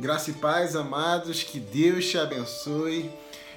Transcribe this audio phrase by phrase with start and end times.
[0.00, 3.10] Graça e paz, amados, que Deus te abençoe.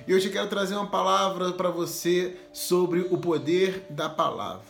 [0.05, 4.65] E hoje eu quero trazer uma palavra para você sobre o poder da palavra.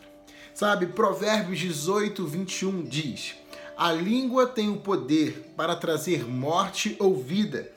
[0.54, 3.34] Sabe, Provérbios 18, 21 diz:
[3.76, 7.68] A língua tem o poder para trazer morte ou vida.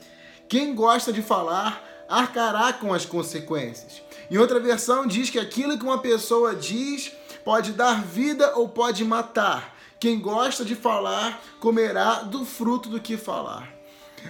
[0.46, 4.02] Quem gosta de falar arcará com as consequências.
[4.30, 9.02] Em outra versão, diz que aquilo que uma pessoa diz pode dar vida ou pode
[9.06, 9.74] matar.
[9.98, 13.75] Quem gosta de falar comerá do fruto do que falar.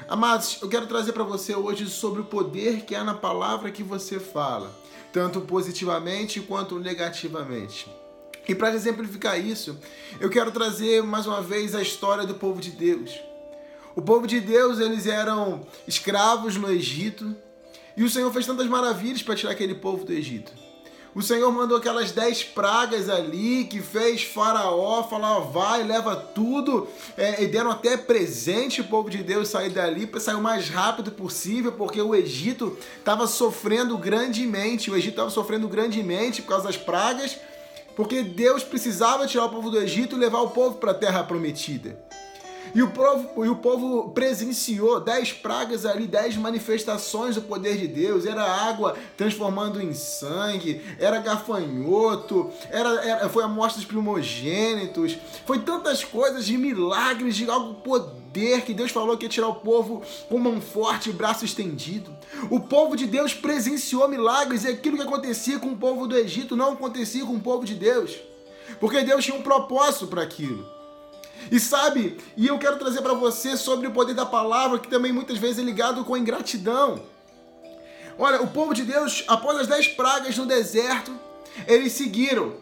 [0.09, 3.83] Amados, eu quero trazer para você hoje sobre o poder que há na palavra que
[3.83, 4.71] você fala,
[5.13, 7.91] tanto positivamente quanto negativamente.
[8.49, 9.77] E para exemplificar isso,
[10.21, 13.19] eu quero trazer mais uma vez a história do povo de Deus.
[13.97, 17.35] O povo de Deus, eles eram escravos no Egito,
[17.97, 20.53] e o Senhor fez tantas maravilhas para tirar aquele povo do Egito.
[21.17, 26.87] O Senhor mandou aquelas dez pragas ali que fez Faraó falar: vai, leva tudo.
[27.17, 30.69] É, e deram até presente o povo de Deus sair dali para sair o mais
[30.69, 34.91] rápido possível, porque o Egito estava sofrendo grandemente.
[34.91, 37.39] O Egito estava sofrendo grandemente por causa das pragas,
[37.97, 41.25] porque Deus precisava tirar o povo do Egito e levar o povo para a terra
[41.25, 41.99] prometida.
[42.75, 47.87] E o, povo, e o povo presenciou dez pragas ali, dez manifestações do poder de
[47.87, 48.27] Deus.
[48.27, 55.17] Era água transformando em sangue, era gafanhoto, era, era foi a dos primogênitos.
[55.45, 59.55] Foi tantas coisas de milagres, de algo poder que Deus falou que ia tirar o
[59.55, 62.15] povo com mão forte e braço estendido.
[62.51, 66.55] O povo de Deus presenciou milagres e aquilo que acontecia com o povo do Egito
[66.55, 68.17] não acontecia com o povo de Deus.
[68.79, 70.76] Porque Deus tinha um propósito para aquilo.
[71.51, 75.13] E sabe, e eu quero trazer para você sobre o poder da palavra, que também
[75.13, 77.03] muitas vezes é ligado com a ingratidão.
[78.19, 81.13] Olha, o povo de Deus, após as dez pragas no deserto,
[81.67, 82.55] eles seguiram.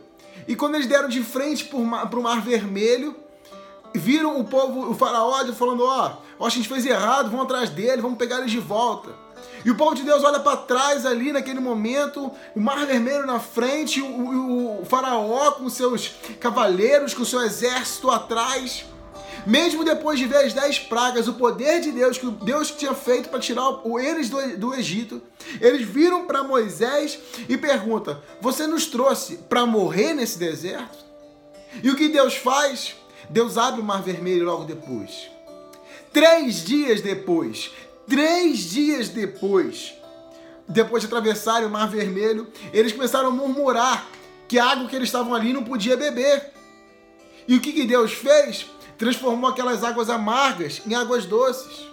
[0.47, 3.17] E quando eles deram de frente para o mar vermelho,
[3.95, 8.03] viram o povo, o faraó falando, ó, oh, a gente fez errado, vamos atrás dele,
[8.03, 9.24] vamos pegar eles de volta.
[9.65, 13.41] E o povo de Deus olha para trás ali naquele momento, o mar vermelho na
[13.41, 18.85] frente, o, o, o faraó com seus cavaleiros, com o seu exército atrás.
[19.47, 23.29] Mesmo depois de ver as dez pragas, o poder de Deus, que Deus tinha feito
[23.29, 25.21] para tirar eles do, do Egito,
[25.61, 27.19] eles viram para Moisés
[27.49, 31.05] e perguntam: Você nos trouxe para morrer nesse deserto?
[31.83, 32.95] E o que Deus faz?
[33.29, 35.29] Deus abre o mar vermelho logo depois.
[36.13, 37.71] Três dias depois,
[38.07, 39.95] Três dias depois,
[40.69, 44.07] depois de atravessarem o Mar Vermelho, eles começaram a murmurar
[44.47, 46.53] que a água que eles estavam ali não podia beber.
[47.49, 48.67] E o que, que Deus fez?
[48.99, 51.87] Transformou aquelas águas amargas em águas doces.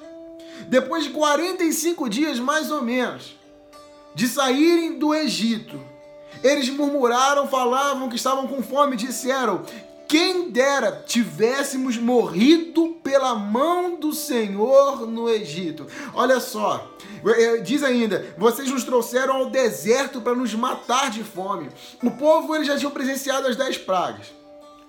[0.67, 3.35] Depois de 45 dias, mais ou menos,
[4.13, 5.79] de saírem do Egito,
[6.43, 9.63] eles murmuraram, falavam que estavam com fome, disseram:
[10.07, 15.85] quem dera tivéssemos morrido pela mão do Senhor no Egito.
[16.13, 16.95] Olha só,
[17.25, 21.69] é, diz ainda: vocês nos trouxeram ao deserto para nos matar de fome.
[22.01, 24.27] O povo eles já tinham presenciado as dez pragas.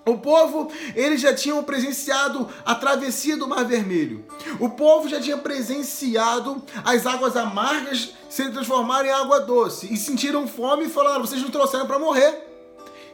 [0.05, 4.25] O povo, eles já tinham presenciado a travessia do Mar Vermelho.
[4.59, 9.93] O povo já tinha presenciado as águas amargas se transformarem em água doce.
[9.93, 12.47] E sentiram fome e falaram: vocês nos trouxeram para morrer.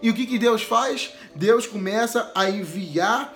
[0.03, 1.13] E o que, que Deus faz?
[1.35, 3.35] Deus começa a enviar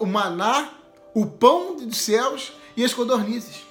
[0.00, 0.70] o maná,
[1.16, 3.64] o pão dos céus e as codornizes.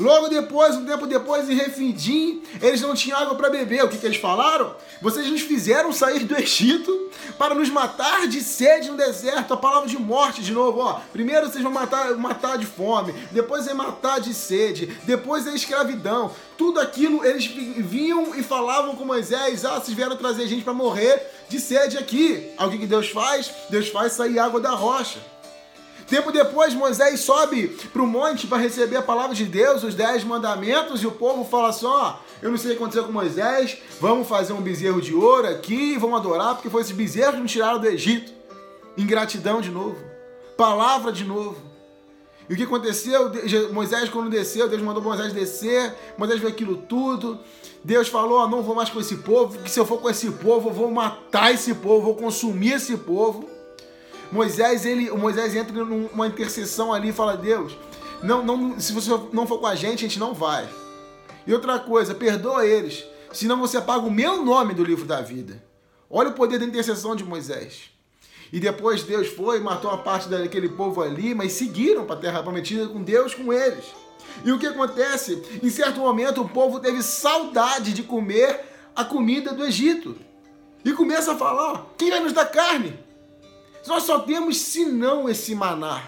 [0.00, 3.84] Logo depois, um tempo depois, em Refidim, eles não tinham água para beber.
[3.84, 4.74] O que, que eles falaram?
[5.00, 9.54] Vocês nos fizeram sair do Egito para nos matar de sede no deserto.
[9.54, 11.00] A palavra de morte, de novo, ó.
[11.12, 16.32] Primeiro vocês vão matar, matar de fome, depois é matar de sede, depois é escravidão.
[16.56, 21.22] Tudo aquilo eles vinham e falavam com Moisés: Ah, vocês vieram trazer gente para morrer
[21.48, 22.50] de sede aqui.
[22.58, 23.52] Aí o que, que Deus faz?
[23.70, 25.37] Deus faz sair água da rocha.
[26.08, 30.24] Tempo depois, Moisés sobe para o monte para receber a palavra de Deus, os dez
[30.24, 33.76] mandamentos, e o povo fala assim: ó, eu não sei o que aconteceu com Moisés,
[34.00, 37.52] vamos fazer um bezerro de ouro aqui, vamos adorar, porque foi esse bezerro que nos
[37.52, 38.32] tiraram do Egito.
[38.96, 39.98] Ingratidão de novo,
[40.56, 41.56] palavra de novo.
[42.48, 43.30] E o que aconteceu?
[43.70, 47.38] Moisés, quando desceu, Deus mandou Moisés descer, Moisés viu aquilo tudo.
[47.84, 50.70] Deus falou: não vou mais com esse povo, porque se eu for com esse povo,
[50.70, 53.57] eu vou matar esse povo, vou consumir esse povo.
[54.30, 57.76] Moisés, ele, o Moisés entra numa intercessão ali e fala: Deus,
[58.22, 60.68] não, não, se você não for com a gente, a gente não vai.
[61.46, 65.62] E outra coisa, perdoa eles, senão você apaga o meu nome do livro da vida.
[66.10, 67.90] Olha o poder da intercessão de Moisés.
[68.52, 72.42] E depois Deus foi, matou uma parte daquele povo ali, mas seguiram para a terra
[72.42, 73.84] prometida com Deus, com eles.
[74.44, 75.42] E o que acontece?
[75.62, 78.60] Em certo momento o povo teve saudade de comer
[78.94, 80.16] a comida do Egito.
[80.84, 82.98] E começa a falar: quem vai nos dar carne?
[83.86, 86.02] Nós só temos senão esse maná.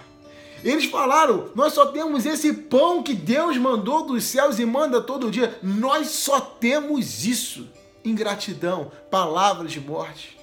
[0.63, 5.31] Eles falaram: Nós só temos esse pão que Deus mandou dos céus e manda todo
[5.31, 5.59] dia.
[5.63, 7.69] Nós só temos isso.
[8.05, 10.39] Ingratidão, palavras de morte.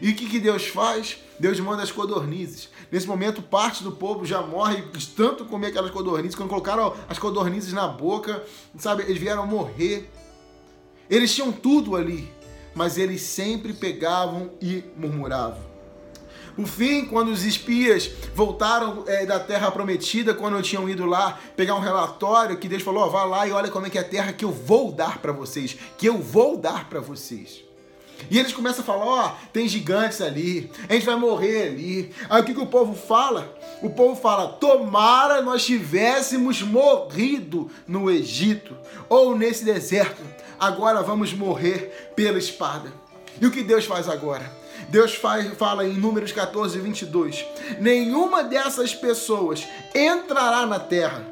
[0.00, 1.18] E o que, que Deus faz?
[1.38, 2.70] Deus manda as codornizes.
[2.90, 6.34] Nesse momento, parte do povo já morre de tanto comer aquelas codornizes.
[6.34, 8.42] Quando colocaram as codornizes na boca,
[8.78, 10.10] sabe, eles vieram morrer.
[11.08, 12.32] Eles tinham tudo ali,
[12.74, 15.69] mas eles sempre pegavam e murmuravam.
[16.60, 21.74] Por fim, quando os espias voltaram é, da terra prometida, quando tinham ido lá pegar
[21.74, 24.04] um relatório, que Deus falou: oh, vá lá e olha como é que é a
[24.04, 27.64] terra que eu vou dar para vocês, que eu vou dar para vocês.
[28.30, 32.14] E eles começam a falar: ó, oh, tem gigantes ali, a gente vai morrer ali.
[32.28, 33.58] Aí o que, que o povo fala?
[33.80, 38.76] O povo fala: tomara nós tivéssemos morrido no Egito
[39.08, 40.22] ou nesse deserto,
[40.58, 42.92] agora vamos morrer pela espada.
[43.40, 44.59] E o que Deus faz agora?
[44.90, 47.46] Deus fala em Números 14, 22:
[47.78, 51.24] Nenhuma dessas pessoas entrará na terra.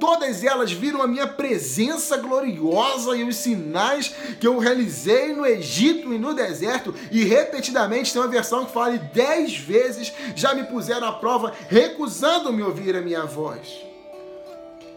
[0.00, 6.12] Todas elas viram a minha presença gloriosa e os sinais que eu realizei no Egito
[6.12, 6.92] e no deserto.
[7.10, 12.62] E repetidamente tem uma versão que fala dez vezes já me puseram à prova, recusando-me
[12.62, 13.91] ouvir a minha voz.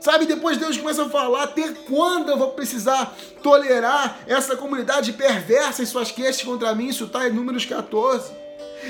[0.05, 5.81] Sabe, depois Deus começa a falar até quando eu vou precisar tolerar essa comunidade perversa
[5.81, 6.89] e suas queixas contra mim.
[6.89, 8.31] Isso está em Números 14.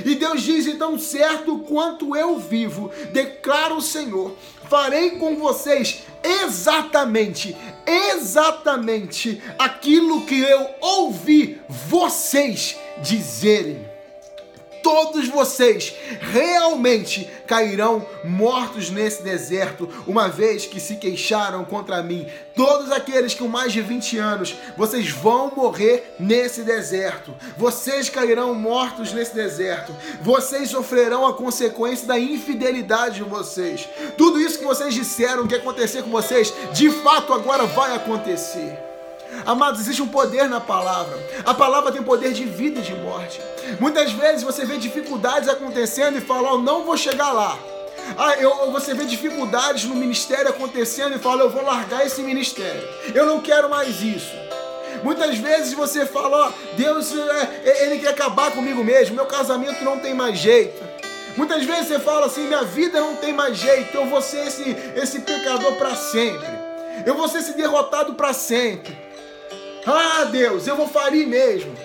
[0.03, 4.35] E Deus diz: então, certo quanto eu vivo, declara o Senhor,
[4.69, 7.55] farei com vocês exatamente,
[7.87, 13.94] exatamente aquilo que eu ouvi vocês dizerem
[14.85, 22.27] todos vocês realmente cairão mortos nesse deserto, uma vez que se queixaram contra mim.
[22.55, 27.33] Todos aqueles com mais de 20 anos, vocês vão morrer nesse deserto.
[27.57, 29.91] Vocês cairão mortos nesse deserto.
[30.21, 33.89] Vocês sofrerão a consequência da infidelidade de vocês.
[34.15, 38.94] Tudo isso que vocês disseram que ia acontecer com vocês, de fato agora vai acontecer.
[39.45, 41.17] Amados, existe um poder na palavra.
[41.45, 43.41] A palavra tem poder de vida e de morte.
[43.79, 47.57] Muitas vezes você vê dificuldades acontecendo e fala, oh, não vou chegar lá.
[48.17, 52.87] Ah, eu, você vê dificuldades no ministério acontecendo e fala, eu vou largar esse ministério.
[53.13, 54.35] Eu não quero mais isso.
[55.03, 59.25] Muitas vezes você fala, ó, oh, Deus, é, é, Ele quer acabar comigo mesmo, meu
[59.25, 60.81] casamento não tem mais jeito.
[61.35, 64.75] Muitas vezes você fala assim, minha vida não tem mais jeito, eu vou ser esse,
[64.95, 66.47] esse pecador para sempre.
[67.05, 69.04] Eu vou ser esse derrotado para sempre.
[69.87, 71.75] Ah, Deus, eu vou falir mesmo.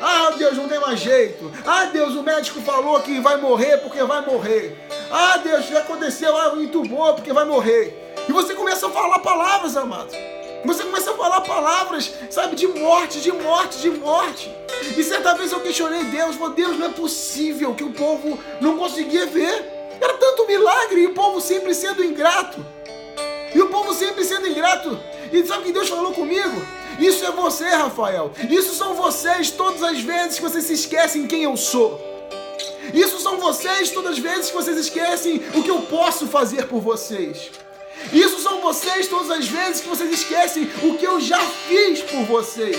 [0.00, 1.52] Ah, Deus, não tem mais jeito.
[1.66, 4.78] Ah, Deus, o médico falou que vai morrer porque vai morrer.
[5.10, 8.14] Ah, Deus, já aconteceu, ah, entubou porque vai morrer.
[8.28, 10.14] E você começa a falar palavras, amados.
[10.64, 14.50] Você começa a falar palavras, sabe, de morte, de morte, de morte.
[14.96, 18.78] E certa vez eu questionei Deus, falei, Deus, não é possível que o povo não
[18.78, 19.72] conseguia ver.
[20.00, 22.64] Era tanto milagre e o povo sempre sendo ingrato.
[23.54, 24.98] E o povo sempre sendo ingrato.
[25.30, 26.83] E sabe o que Deus falou comigo?
[26.98, 28.32] Isso é você, Rafael.
[28.48, 32.00] Isso são vocês todas as vezes que vocês se esquecem quem eu sou.
[32.92, 36.80] Isso são vocês todas as vezes que vocês esquecem o que eu posso fazer por
[36.80, 37.50] vocês.
[38.12, 42.24] Isso são vocês todas as vezes que vocês esquecem o que eu já fiz por
[42.24, 42.76] vocês.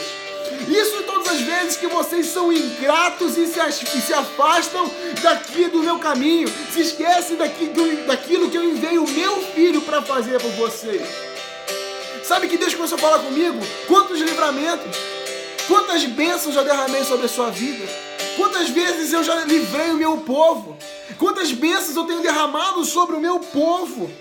[0.68, 4.90] Isso todas as vezes que vocês são ingratos e se, e se afastam
[5.22, 9.82] daqui do meu caminho, se esquecem daqui, do, daquilo que eu enviei o meu filho
[9.82, 11.35] para fazer por vocês.
[12.28, 13.60] Sabe que Deus começou a falar comigo?
[13.88, 14.98] Quantos livramentos,
[15.68, 17.86] quantas bênçãos já derramei sobre a sua vida,
[18.36, 20.76] quantas vezes eu já livrei o meu povo,
[21.20, 24.12] quantas bênçãos eu tenho derramado sobre o meu povo,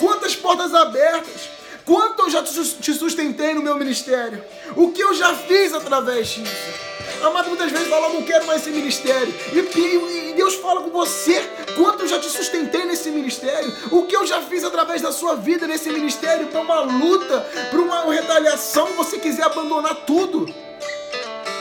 [0.00, 1.48] quantas portas abertas,
[1.84, 6.86] quanto eu já te sustentei no meu ministério, o que eu já fiz através disso.
[7.22, 9.32] Amado, muitas vezes fala, não quero mais esse ministério.
[9.52, 12.75] E, e, e, Deus fala com você, quanto eu já te sustentei
[13.06, 16.80] nesse ministério, o que eu já fiz através da sua vida nesse ministério, para uma
[16.80, 20.52] luta, para uma retaliação, você quiser abandonar tudo.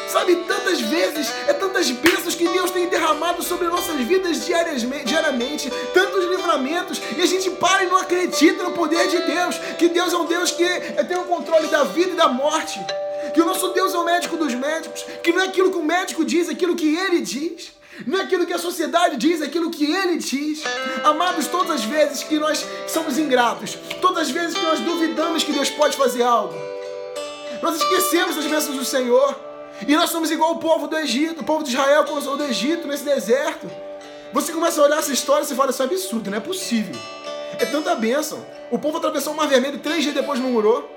[0.07, 6.25] Sabe, tantas vezes, é tantas bênçãos que Deus tem derramado sobre nossas vidas diariamente, tantos
[6.25, 10.17] livramentos, e a gente para e não acredita no poder de Deus, que Deus é
[10.17, 10.65] um Deus que
[11.03, 12.79] tem o controle da vida e da morte
[13.33, 15.83] que o nosso Deus é o médico dos médicos, que não é aquilo que o
[15.83, 17.73] médico diz, é aquilo que ele diz.
[18.05, 20.63] Não é aquilo que a sociedade diz, é aquilo que ele diz.
[21.03, 25.51] Amados, todas as vezes que nós somos ingratos, todas as vezes que nós duvidamos que
[25.51, 26.53] Deus pode fazer algo,
[27.61, 29.39] nós esquecemos as bênçãos do Senhor.
[29.87, 32.43] E nós somos igual o povo do Egito, o povo de Israel quando saiu do
[32.45, 33.69] Egito, nesse deserto.
[34.31, 36.95] Você começa a olhar essa história e fala, isso é absurdo, não é possível.
[37.59, 38.45] É tanta bênção.
[38.71, 40.89] O povo atravessou o Mar Vermelho três dias depois murmurou.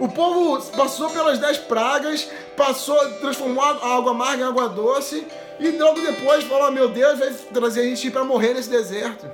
[0.00, 2.26] O povo passou pelas dez pragas,
[2.56, 5.26] passou, transformou a água amarga em água doce,
[5.58, 9.30] e logo depois falou: oh, Meu Deus, vai trazer a gente para morrer nesse deserto.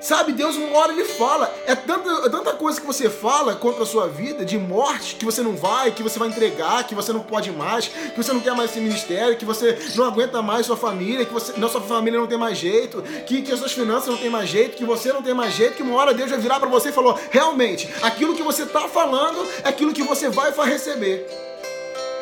[0.00, 1.52] Sabe, Deus uma hora ele fala.
[1.66, 5.24] É tanta, é tanta coisa que você fala contra a sua vida, de morte, que
[5.24, 8.40] você não vai, que você vai entregar, que você não pode mais, que você não
[8.40, 11.80] quer mais esse ministério, que você não aguenta mais sua família, que você, não, sua
[11.80, 14.84] família não tem mais jeito, que, que as suas finanças não tem mais jeito, que
[14.84, 17.18] você não tem mais jeito, que uma hora Deus vai virar para você e falou:
[17.30, 21.26] realmente, aquilo que você tá falando é aquilo que você vai receber.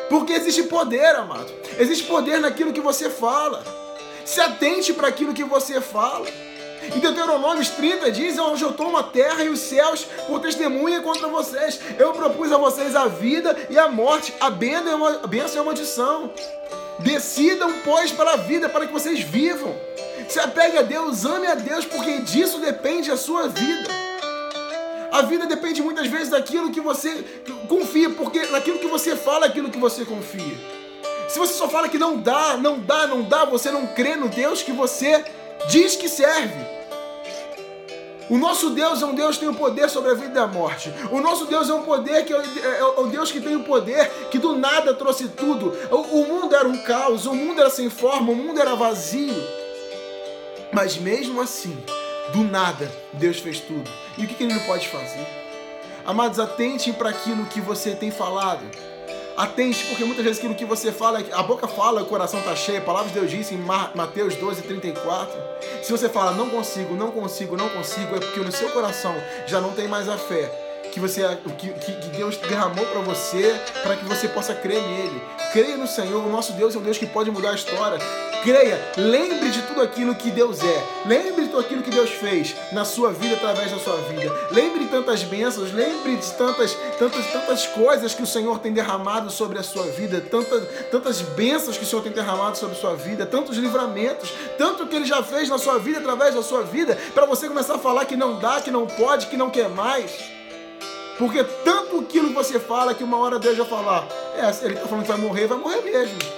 [0.09, 1.51] Porque existe poder, amado.
[1.77, 3.63] Existe poder naquilo que você fala.
[4.25, 6.25] Se atente para aquilo que você fala.
[6.95, 11.27] Em Deuteronômio 30 diz: Onde eu tomo a terra e os céus por testemunha contra
[11.27, 11.79] vocês.
[11.97, 16.31] Eu propus a vocês a vida e a morte, a bênção e a maldição.
[16.99, 19.75] Decidam, pois, para a vida, para que vocês vivam.
[20.27, 23.89] Se apegue a Deus, ame a Deus, porque disso depende a sua vida.
[25.11, 27.23] A vida depende muitas vezes daquilo que você
[27.67, 30.57] confia, porque naquilo que você fala, é aquilo que você confia.
[31.29, 34.29] Se você só fala que não dá, não dá, não dá, você não crê no
[34.29, 35.23] Deus que você
[35.69, 36.77] diz que serve.
[38.29, 40.47] O nosso Deus é um Deus que tem o poder sobre a vida e a
[40.47, 40.93] morte.
[41.11, 43.63] O nosso Deus é um poder que é, é, é o Deus que tem o
[43.63, 45.73] poder que do nada trouxe tudo.
[45.89, 49.33] O, o mundo era um caos, o mundo era sem forma, o mundo era vazio.
[50.73, 51.77] Mas mesmo assim,
[52.33, 53.89] do nada, Deus fez tudo.
[54.17, 55.25] E o que, que ele não pode fazer?
[56.05, 58.65] Amados, atentem para aquilo que você tem falado.
[59.37, 62.79] Atente, porque muitas vezes aquilo que você fala, a boca fala, o coração está cheio.
[62.79, 65.39] A palavra de Deus diz em Mateus 12, 34.
[65.83, 69.13] Se você fala, não consigo, não consigo, não consigo, é porque no seu coração
[69.45, 70.51] já não tem mais a fé
[70.91, 71.21] que você
[71.59, 75.21] que, que Deus derramou para você, para que você possa crer nele.
[75.53, 77.99] Creia no Senhor, o nosso Deus é um Deus que pode mudar a história.
[78.47, 80.83] Creia, lembre de tudo aquilo que Deus é.
[81.05, 84.33] Lembre de tudo aquilo que Deus fez na sua vida através da sua vida.
[84.51, 89.29] Lembre de tantas bênçãos, lembre de tantas, tantas, tantas coisas que o Senhor tem derramado
[89.29, 92.95] sobre a sua vida, tantas, tantas bênçãos que o Senhor tem derramado sobre a sua
[92.95, 96.97] vida, tantos livramentos, tanto que Ele já fez na sua vida através da sua vida,
[97.13, 100.09] para você começar a falar que não dá, que não pode, que não quer mais.
[101.17, 104.87] Porque tanto aquilo que você fala que uma hora Deus vai falar, é, ele está
[104.87, 106.36] falando que vai morrer, vai morrer mesmo.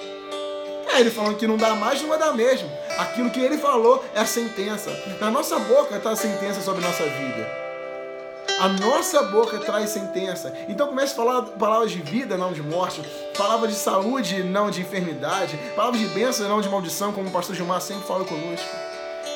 [0.99, 2.69] Ele falando que não dá mais, não vai dar mesmo.
[2.97, 4.91] Aquilo que ele falou é a sentença.
[5.21, 7.47] Na nossa boca está a sentença sobre nossa vida.
[8.59, 10.53] A nossa boca traz sentença.
[10.67, 13.01] Então comece a falar palavras de vida, não de morte.
[13.37, 15.57] Palavras de saúde, não de enfermidade.
[15.73, 18.67] Palavras de bênção, não de maldição, como o pastor Gilmar sempre fala conosco.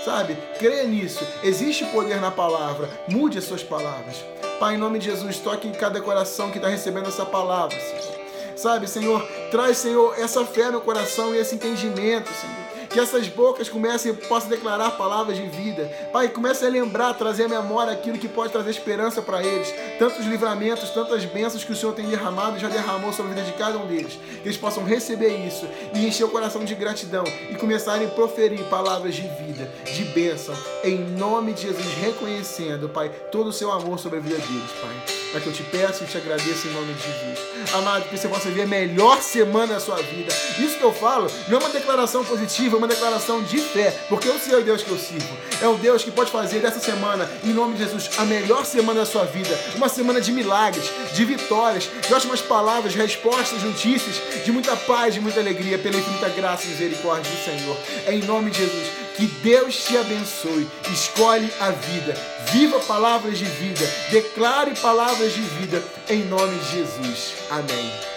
[0.03, 0.37] Sabe?
[0.59, 1.25] Creia nisso.
[1.41, 2.89] Existe poder na palavra.
[3.07, 4.17] Mude as suas palavras.
[4.59, 8.22] Pai, em nome de Jesus, toque em cada coração que está recebendo essa palavra, Senhor.
[8.63, 13.67] Sabe, Senhor, traz, Senhor, essa fé no coração e esse entendimento, Senhor que essas bocas
[13.67, 15.91] comecem, possam declarar palavras de vida.
[16.11, 19.73] Pai, comece a lembrar, trazer à memória aquilo que pode trazer esperança para eles.
[19.97, 23.47] Tantos livramentos, tantas bênçãos que o Senhor tem derramado e já derramou sobre a vida
[23.47, 24.13] de cada um deles.
[24.13, 28.63] Que eles possam receber isso e encher o coração de gratidão e começarem a proferir
[28.65, 33.97] palavras de vida, de bênção, em nome de Jesus, reconhecendo, Pai, todo o seu amor
[33.97, 36.93] sobre a vida deles, Pai para que eu te peço e te agradeço em nome
[36.93, 37.39] de Jesus.
[37.73, 40.31] Amado, que você possa ver a melhor semana da sua vida.
[40.59, 44.29] Isso que eu falo não é uma declaração positiva, é uma declaração de fé, porque
[44.29, 45.35] eu sei o Deus que eu sirvo.
[45.59, 48.99] É o Deus que pode fazer dessa semana, em nome de Jesus, a melhor semana
[48.99, 49.59] da sua vida.
[49.75, 50.85] Uma semana de milagres,
[51.15, 56.29] de vitórias, de ótimas palavras, respostas, notícias, de muita paz, de muita alegria, pela infinita
[56.29, 57.77] graça e misericórdia do Senhor.
[58.05, 59.02] É em nome de Jesus.
[59.15, 60.67] Que Deus te abençoe.
[60.91, 62.13] Escolhe a vida.
[62.51, 63.85] Viva palavras de vida.
[64.09, 67.33] Declare palavras de vida em nome de Jesus.
[67.49, 68.12] Amém.